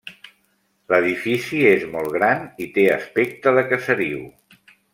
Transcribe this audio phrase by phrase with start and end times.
[0.93, 4.25] L'edifici és molt gran i té aspecte de caseriu.